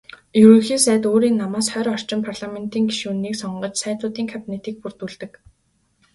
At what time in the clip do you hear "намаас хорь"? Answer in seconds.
1.41-1.91